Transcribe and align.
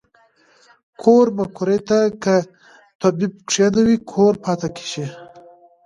کور 1.01 1.25
مقري 1.37 1.77
ته 1.87 1.99
کۀ 2.23 2.37
طبيب 3.01 3.33
کښېنوې 3.47 3.97
کور 4.11 4.33
پاتې 4.43 4.83
شي 4.91 5.05